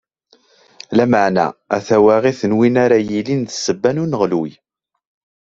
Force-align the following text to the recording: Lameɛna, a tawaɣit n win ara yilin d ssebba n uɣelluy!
Lameɛna, 0.97 1.45
a 1.75 1.77
tawaɣit 1.87 2.41
n 2.45 2.55
win 2.57 2.75
ara 2.83 2.97
yilin 3.01 3.41
d 3.43 3.49
ssebba 3.53 3.89
n 3.91 4.01
uɣelluy! 4.15 4.51